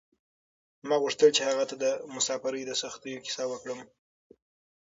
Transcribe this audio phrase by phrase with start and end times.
[0.87, 3.79] ما غوښتل چې هغې ته د مساپرۍ د سختیو کیسه وکړم.